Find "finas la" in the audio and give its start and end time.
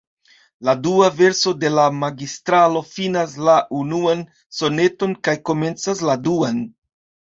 2.95-3.61